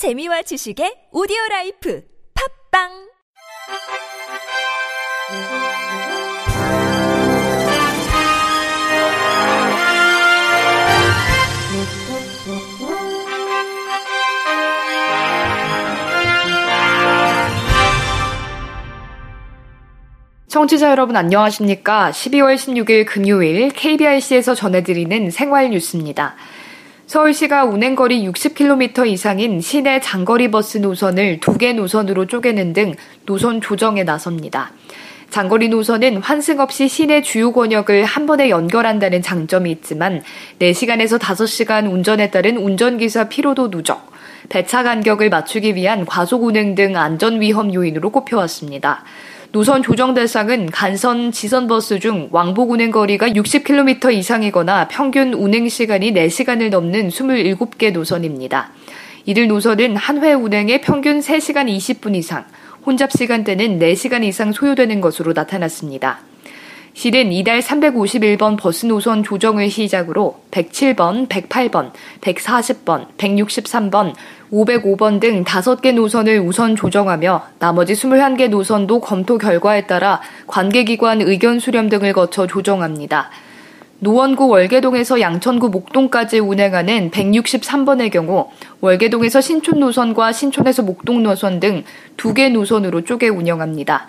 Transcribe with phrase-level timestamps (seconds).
[0.00, 2.02] 재미와 지식의 오디오 life
[2.72, 2.88] 팟빵
[20.48, 22.10] 청취자 여러분 안녕하십니까?
[22.10, 26.36] 12월 16일 금요일 KBRC에서 전해드리는 생활 뉴스입니다.
[27.10, 32.94] 서울시가 운행거리 60km 이상인 시내 장거리 버스 노선을 두 개 노선으로 쪼개는 등
[33.26, 34.70] 노선 조정에 나섭니다.
[35.28, 40.22] 장거리 노선은 환승 없이 시내 주요 권역을 한 번에 연결한다는 장점이 있지만
[40.60, 44.08] 4시간에서 5시간 운전에 따른 운전기사 피로도 누적,
[44.48, 49.02] 배차 간격을 맞추기 위한 과속 운행 등 안전 위험 요인으로 꼽혀왔습니다.
[49.52, 56.12] 노선 조정 대상은 간선 지선 버스 중 왕복 운행 거리가 60km 이상이거나 평균 운행 시간이
[56.12, 58.70] 4시간을 넘는 27개 노선입니다.
[59.26, 62.44] 이들 노선은 한 회 운행에 평균 3시간 20분 이상,
[62.86, 66.20] 혼잡 시간대는 4시간 이상 소요되는 것으로 나타났습니다.
[66.92, 74.12] 실은 이달 351번 버스 노선 조정을 시작으로 107번, 108번, 140번, 163번,
[74.52, 81.88] 505번 등 5개 노선을 우선 조정하며 나머지 21개 노선도 검토 결과에 따라 관계기관 의견 수렴
[81.88, 83.30] 등을 거쳐 조정합니다.
[84.02, 88.48] 노원구 월계동에서 양천구 목동까지 운행하는 163번의 경우
[88.80, 91.84] 월계동에서 신촌 노선과 신촌에서 목동 노선 등
[92.16, 94.06] 두 개 노선으로 쪼개 운영합니다.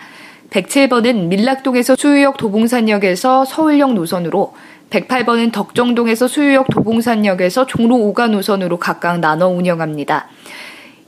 [0.51, 4.53] 107번은 밀락동에서 수유역 도봉산역에서 서울역 노선으로
[4.89, 10.27] 108번은 덕정동에서 수유역 도봉산역에서 종로 5가 노선으로 각각 나눠 운영합니다.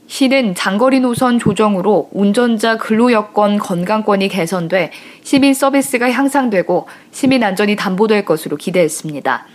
[0.06, 4.92] 시는 장거리 노선 조정으로 운전자 근로 여건 건강권이 개선돼
[5.22, 9.46] 시민 서비스가 향상되고 시민 안전이 담보될 것으로 기대했습니다.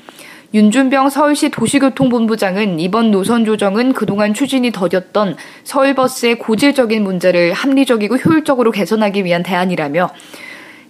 [0.51, 9.25] 윤준병 서울시 도시교통본부장은 이번 노선 조정은 그동안 추진이 더뎠던 서울버스의 고질적인 문제를 합리적이고 효율적으로 개선하기
[9.25, 10.09] 위한 대안이라며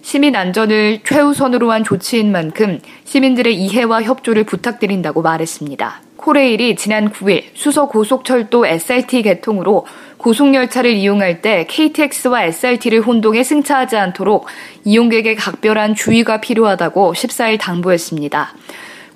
[0.00, 6.00] 시민 안전을 최우선으로 한 조치인 만큼 시민들의 이해와 협조를 부탁드린다고 말했습니다.
[6.16, 14.46] 코레일이 지난 9일 수서 고속철도 SRT 개통으로 고속열차를 이용할 때 KTX와 SRT를 혼동해 승차하지 않도록
[14.84, 18.54] 이용객의 각별한 주의가 필요하다고 14일 당부했습니다.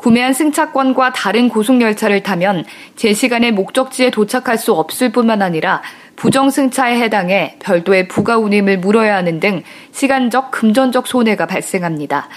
[0.04, 5.80] 구매한 승차권과 다른 고속열차를 타면 제 시간에 목적지에 도착할 수 없을 뿐만 아니라
[6.16, 12.28] 부정승차에 해당해 별도의 부가 운임을 물어야 하는 등 시간적, 금전적 손해가 발생합니다.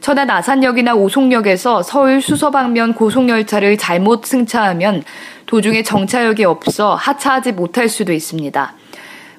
[0.00, 5.04] 천안 아산역이나 오송역에서 서울 수서 방면 고속열차를 잘못 승차하면
[5.46, 8.74] 도중에 정차역이 없어 하차하지 못할 수도 있습니다.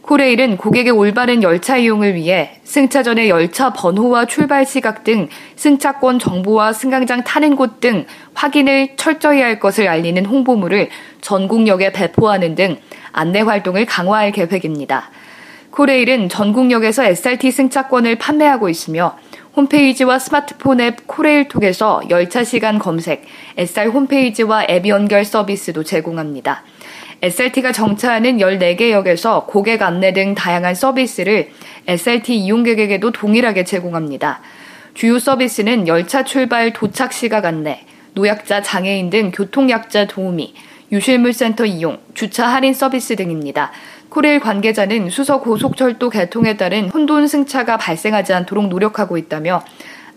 [0.04, 6.74] 코레일은 고객의 올바른 열차 이용을 위해 승차 전에 열차 번호와 출발 시각 등 승차권 정보와
[6.74, 10.90] 승강장 타는 곳 등 확인을 철저히 할 것을 알리는 홍보물을
[11.22, 12.78] 전국역에 배포하는 등
[13.14, 15.10] 안내 활동을 강화할 계획입니다.
[15.72, 19.18] 코레일은 전국역에서 SRT 승차권을 판매하고 있으며
[19.56, 23.24] 홈페이지와 스마트폰 앱 코레일톡에서 열차 시간 검색,
[23.58, 26.64] SR 홈페이지와 앱 연결 서비스도 제공합니다.
[27.24, 31.52] SRT가 정차하는 14개 역에서 고객 안내 등 다양한 서비스를
[31.88, 34.42] SRT 이용객에게도 동일하게 제공합니다.
[34.94, 40.54] 주요 서비스는 열차 출발 도착 시각 안내, 노약자, 장애인 등 교통약자 도우미,
[40.92, 43.72] 유실물센터 이용, 주차 할인 서비스 등입니다.
[44.10, 49.64] 코레일 관계자는 수서 고속철도 개통에 따른 혼돈 승차가 발생하지 않도록 노력하고 있다며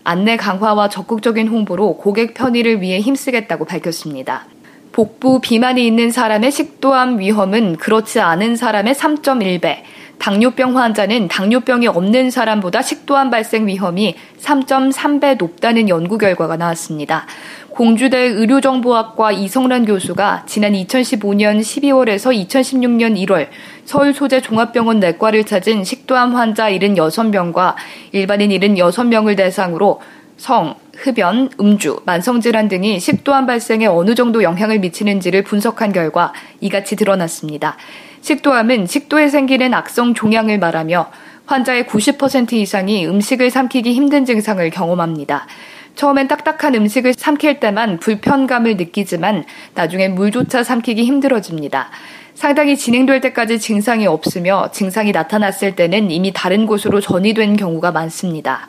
[0.03, 4.45] 안내 강화와 적극적인 홍보로 고객 편의를 위해 힘쓰겠다고 밝혔습니다.
[4.91, 9.77] 복부 비만이 있는 사람의 식도암 위험은 그렇지 않은 사람의 3.1배,
[10.19, 17.27] 당뇨병 환자는 당뇨병이 없는 사람보다 식도암 발생 위험이 3.3배 높다는 연구 결과가 나왔습니다.
[17.69, 23.49] 공주대 의료정보학과 이성란 교수가 지난 2015년 12월에서 2016년 1월
[23.85, 27.75] 서울 소재 종합병원 내과를 찾은 식도암 환자 76명과
[28.13, 30.01] 일반인 76명을 대상으로
[30.37, 37.77] 성, 흡연, 음주, 만성질환 등이 식도암 발생에 어느 정도 영향을 미치는지를 분석한 결과 이같이 드러났습니다.
[38.21, 41.11] 식도암은 식도에 생기는 악성 종양을 말하며
[41.45, 45.47] 환자의 90% 이상이 음식을 삼키기 힘든 증상을 경험합니다.
[45.95, 51.89] 처음엔 딱딱한 음식을 삼킬 때만 불편감을 느끼지만 나중엔 물조차 삼키기 힘들어집니다.
[52.35, 58.67] 상당히 진행될 때까지 증상이 없으며 증상이 나타났을 때는 이미 다른 곳으로 전이된 경우가 많습니다.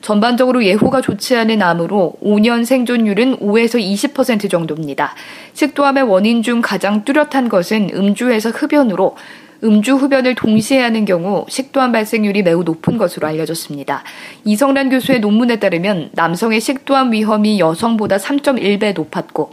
[0.00, 5.14] 전반적으로 예후가 좋지 않은 암으로 5년 생존율은 5에서 20% 정도입니다.
[5.52, 9.16] 식도암의 원인 중 가장 뚜렷한 것은 음주에서 흡연으로
[9.62, 14.04] 음주 흡연을 동시에 하는 경우 식도암 발생률이 매우 높은 것으로 알려졌습니다.
[14.44, 19.52] 이성란 교수의 논문에 따르면 남성의 식도암 위험이 여성보다 3.1배 높았고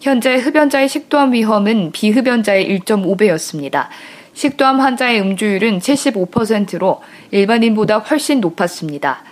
[0.00, 3.86] 현재 흡연자의 식도암 위험은 비흡연자의 1.5배였습니다.
[4.34, 7.00] 식도암 환자의 음주율은 75%로
[7.30, 9.24] 일반인보다 훨씬 높았습니다.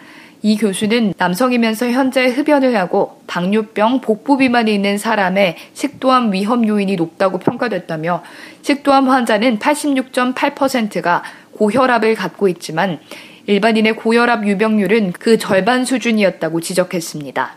[0.45, 7.39] 이 교수는 남성이면서 현재 흡연을 하고 당뇨병, 복부 비만이 있는 사람의 식도암 위험 요인이 높다고
[7.39, 8.23] 평가됐다며
[8.61, 12.99] 식도암 환자는 86.8%가 고혈압을 갖고 있지만
[13.47, 17.57] 일반인의 고혈압 유병률은 그 절반 수준이었다고 지적했습니다.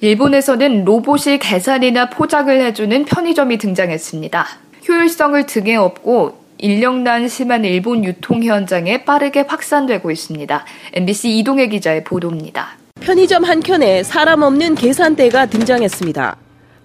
[0.00, 4.44] 일본에서는 로봇이 계산이나 포장을 해주는 편의점이 등장했습니다.
[4.88, 10.64] 효율성을 등에 업고 인력난 심한 일본 유통 현장에 빠르게 확산되고 있습니다.
[10.94, 12.78] MBC 이동혜 기자의 보도입니다.
[13.00, 16.36] 편의점 한켠에 사람 없는 계산대가 등장했습니다.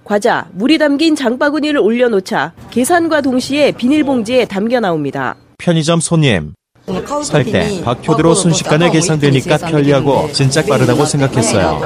[0.04, 5.36] 과자, 물이 담긴 장바구니를 올려놓자 계산과 동시에 비닐봉지에 담겨 나옵니다.
[5.58, 6.54] 편의점 손님.
[7.24, 11.80] 살때 바코드로 순식간에 계산되니까 편리하고 진짜 빠르다고 생각했어요.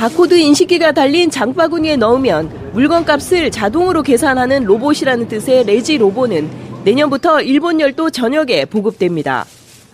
[0.00, 6.48] 바코드 인식기가 달린 장바구니에 넣으면 물건값을 자동으로 계산하는 로봇이라는 뜻의 레지 로봇은
[6.84, 9.44] 내년부터 일본 열도 전역에 보급됩니다.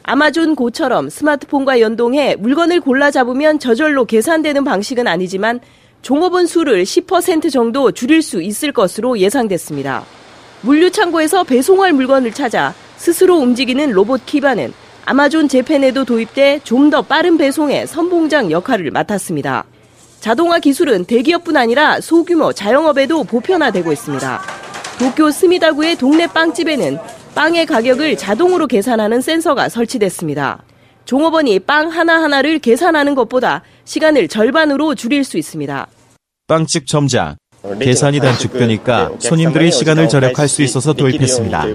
[0.04, 5.58] 아마존 고처럼 스마트폰과 연동해 물건을 골라 잡으면 저절로 계산되는 방식은 아니지만
[6.02, 10.04] 종업원 수를 10% 정도 줄일 수 있을 것으로 예상됐습니다.
[10.60, 14.72] 물류 창고에서 배송할 물건을 찾아 스스로 움직이는 로봇 키바는
[15.04, 19.64] 아마존 재팬에도 도입돼 좀 더 빠른 배송의 선봉장 역할을 맡았습니다.
[20.20, 24.42] 자동화 기술은 대기업뿐 아니라 소규모 자영업에도 보편화되고 있습니다.
[24.98, 26.98] 도쿄 스미다구의 동네 빵집에는
[27.34, 30.62] 빵의 가격을 자동으로 계산하는 센서가 설치됐습니다.
[31.04, 35.86] 종업원이 빵 하나하나를 계산하는 것보다 시간을 절반으로 줄일 수 있습니다.
[36.48, 37.36] 빵집 점장.
[37.80, 41.66] 계산이 단축되니까 손님들이 시간을 절약할 수 있어서 도입했습니다.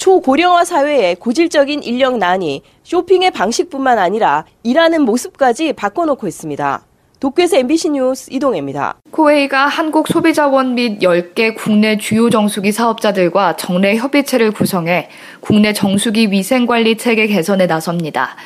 [0.00, 6.80] 초고령화 사회의 고질적인 인력난이 쇼핑의 방식뿐만 아니라 일하는 모습까지 바꿔놓고 있습니다.
[7.20, 8.94] 도쿄에서 MBC 뉴스 이동혜입니다.
[9.10, 15.10] 코웨이가 한국 소비자원 및 10개 국내 주요 정수기 사업자들과 정례 협의체를 구성해
[15.40, 18.36] 국내 정수기 위생관리 체계 개선에 나섭니다.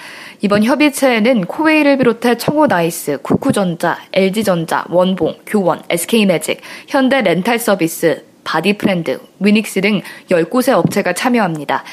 [0.40, 9.80] 이번 협의체에는 코웨이를 비롯해 청호나이스, 쿠쿠전자, LG전자, 원봉, 교원, SK매직, 현대 렌탈 서비스, 바디프렌드, 위닉스
[9.80, 11.84] 등 10곳의 업체가 참여합니다.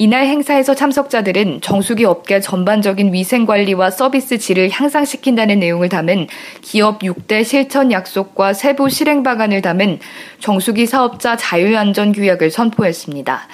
[0.00, 6.28] 이날 행사에서 참석자들은 정수기 업계 전반적인 위생관리와 서비스 질을 향상시킨다는 내용을 담은
[6.62, 9.98] 기업 6대 실천 약속과 세부 실행 방안을 담은
[10.38, 13.48] 정수기 사업자 자율안전 규약을 선포했습니다.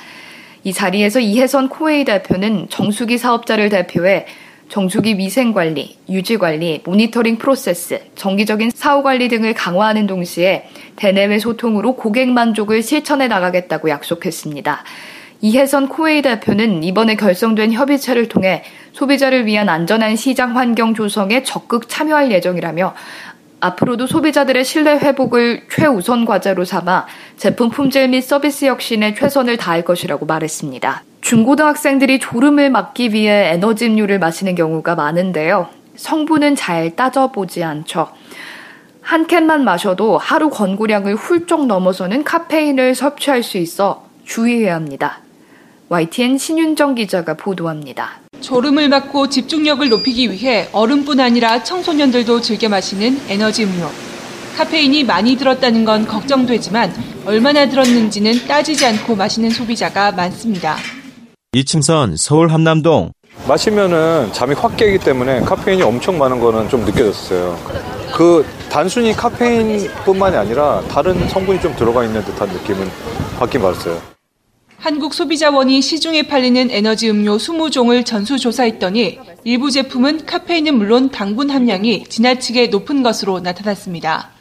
[0.64, 4.26] 이 자리에서 이혜선 코웨이 대표는 정수기 사업자를 대표해
[4.74, 10.66] 정수기 위생 관리, 유지 관리, 모니터링 프로세스, 정기적인 사후 관리 등을 강화하는 동시에
[10.96, 14.82] 대내외 소통으로 고객 만족을 실천해 나가겠다고 약속했습니다.
[15.42, 22.32] 이혜선 코웨이 대표는 이번에 결성된 협의체를 통해 소비자를 위한 안전한 시장 환경 조성에 적극 참여할
[22.32, 22.96] 예정이라며
[23.60, 27.06] 앞으로도 소비자들의 신뢰 회복을 최우선 과제로 삼아
[27.36, 31.04] 제품 품질 및 서비스 혁신에 최선을 다할 것이라고 말했습니다.
[31.24, 35.70] 중고등학생들이 졸음을 막기 위해 에너지 음료를 마시는 경우가 많은데요.
[35.96, 38.08] 성분은 잘 따져보지 않죠.
[39.00, 45.20] 한 캔만 마셔도 하루 권고량을 훌쩍 넘어서는 카페인을 섭취할 수 있어 주의해야 합니다.
[45.88, 48.20] YTN 신윤정 기자가 보도합니다.
[48.42, 53.88] 졸음을 막고 집중력을 높이기 위해 어른뿐 아니라 청소년들도 즐겨 마시는 에너지 음료.
[54.58, 56.92] 카페인이 많이 들었다는 건 걱정되지만
[57.24, 60.76] 얼마나 들었는지는 따지지 않고 마시는 소비자가 많습니다.
[61.54, 63.12] 이층선 서울 함남동
[63.46, 67.56] 마시면은 잠이 확 깨기 때문에 카페인이 엄청 많은 거는 좀 느껴졌어요.
[68.12, 72.90] 그 단순히 카페인뿐만이 아니라 다른 성분이 좀 들어가 있는 듯한 느낌은
[73.38, 74.02] 받긴 받았어요.
[74.78, 83.04] 한국소비자원이 시중에 팔리는 에너지 음료 20종을 전수조사했더니 일부 제품은 카페인은 물론 당분 함량이 지나치게 높은
[83.04, 84.33] 것으로 나타났습니다.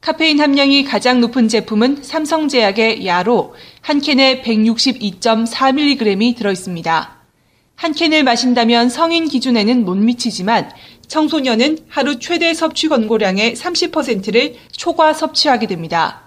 [0.00, 7.16] 카페인 함량이 가장 높은 제품은 삼성제약의 야로 한 캔에 162.4mg이 들어 있습니다.
[7.74, 10.70] 한 캔을 마신다면 성인 기준에는 못 미치지만
[11.08, 16.22] 청소년은 하루 최대 섭취 권고량의 30%를 초과 섭취하게 됩니다.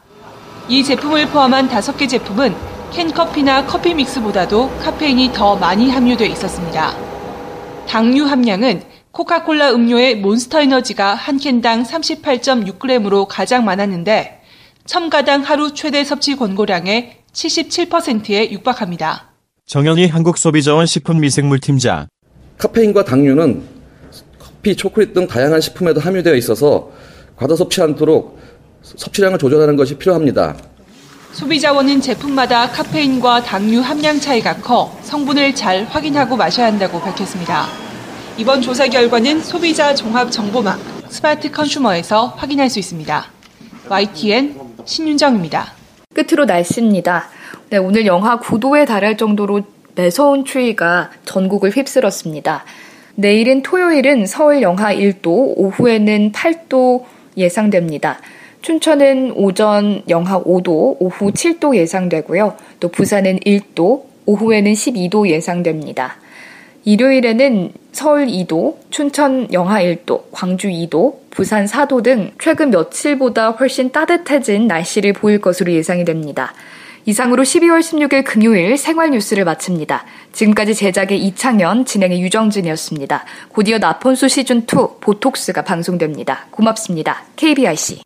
[0.68, 2.54] 이 제품을 포함한 5개 제품은
[2.92, 6.96] 캔커피나 커피 믹스보다도 카페인이 더 많이 함유돼 있었습니다.
[7.88, 14.42] 당류 함량은 코카콜라 음료의 몬스터 에너지가 한 캔당 38.6g으로 가장 많았는데
[14.86, 19.32] 첨가당 하루 최대 섭취 권고량의 77%에 육박합니다.
[19.66, 22.08] 정영희 한국소비자원 식품미생물팀장
[22.58, 23.64] 카페인과 당류는
[24.40, 26.92] 커피, 초콜릿 등 다양한 식품에도 함유되어 있어서
[27.36, 28.40] 과다 섭취 않도록
[28.82, 30.56] 섭취량을 조절하는 것이 필요합니다.
[31.34, 37.89] 소비자원은 제품마다 카페인과 당류 함량 차이가 커 성분을 잘 확인하고 마셔야 한다고 밝혔습니다.
[38.40, 40.80] 이번 조사 결과는 소비자 종합 정보망
[41.10, 43.26] 스마트 컨슈머에서 확인할 수 있습니다.
[43.90, 44.56] YTN
[44.86, 45.74] 신윤정입니다.
[46.14, 47.28] 끝으로 날씨입니다.
[47.70, 52.64] 네, 오늘 영하 9도에 달할 정도로 매서운 추위가 전국을 휩쓸었습니다.
[53.16, 55.26] 내일인 토요일은 서울 영하 1도,
[55.58, 57.04] 오후에는 8도
[57.36, 58.22] 예상됩니다.
[58.62, 62.56] 춘천은 오전 영하 5도, 오후 7도 예상되고요.
[62.80, 66.16] 또 부산은 1도, 오후에는 12도 예상됩니다.
[66.86, 74.68] 일요일에는 서울 2도, 춘천 영하 1도, 광주 2도, 부산 4도 등 최근 며칠보다 훨씬 따뜻해진
[74.68, 76.54] 날씨를 보일 것으로 예상이 됩니다.
[77.06, 80.06] 이상으로 12월 16일 금요일 생활 뉴스를 마칩니다.
[80.32, 83.26] 지금까지 제작의 이창현, 진행의 유정진이었습니다.
[83.50, 86.46] 곧이어 나폰수 시즌2 보톡스가 방송됩니다.
[86.52, 87.24] 고맙습니다.
[87.36, 88.02] KBIC.